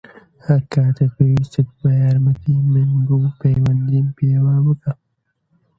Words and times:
هەرکاتێک 0.47 1.11
پێویستت 1.17 1.67
بە 1.81 1.89
یارمەتیی 2.01 2.65
من 2.73 2.89
بوو 3.05 3.35
پەیوەندیم 3.41 4.07
پێوە 4.17 4.55
بکە. 4.65 4.93